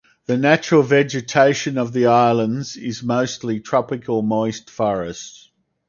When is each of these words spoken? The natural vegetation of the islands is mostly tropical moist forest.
The 0.25 0.35
natural 0.35 0.81
vegetation 0.81 1.77
of 1.77 1.93
the 1.93 2.07
islands 2.07 2.75
is 2.75 3.03
mostly 3.03 3.59
tropical 3.59 4.23
moist 4.23 4.67
forest. 4.67 5.51